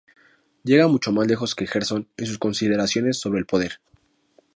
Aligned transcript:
Llega 0.63 0.87
mucho 0.87 1.11
más 1.11 1.27
lejos 1.27 1.53
que 1.53 1.67
Gerson 1.67 2.07
en 2.17 2.25
sus 2.25 2.39
consideraciones 2.39 3.19
sobre 3.19 3.37
el 3.37 3.45
poder. 3.45 3.79